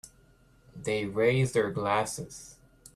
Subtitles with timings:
[0.75, 2.57] They raise their glasses.